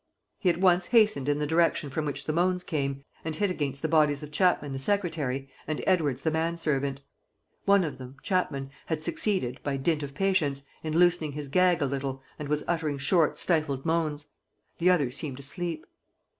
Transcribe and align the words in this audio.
He 0.39 0.49
at 0.49 0.57
once 0.57 0.87
hastened 0.87 1.29
in 1.29 1.37
the 1.37 1.45
direction 1.45 1.91
from 1.91 2.05
which 2.05 2.25
the 2.25 2.33
moans 2.33 2.63
came 2.63 3.03
and 3.23 3.35
hit 3.35 3.51
against 3.51 3.83
the 3.83 3.87
bodies 3.87 4.23
of 4.23 4.31
Chapman 4.31 4.71
the 4.71 4.79
secretary, 4.79 5.47
and 5.67 5.83
Edwards 5.85 6.23
the 6.23 6.31
manservant. 6.31 7.01
One 7.65 7.83
of 7.83 7.99
them, 7.99 8.15
Chapman, 8.23 8.71
had 8.87 9.03
succeeded, 9.03 9.59
by 9.61 9.77
dint 9.77 10.01
of 10.01 10.15
patience, 10.15 10.63
in 10.81 10.97
loosening 10.97 11.33
his 11.33 11.49
gag 11.49 11.83
a 11.83 11.85
little 11.85 12.23
and 12.39 12.49
was 12.49 12.63
uttering 12.67 12.97
short, 12.97 13.37
stifled 13.37 13.85
moans. 13.85 14.25
The 14.79 14.89
other 14.89 15.11
seemed 15.11 15.37
asleep. 15.37 15.85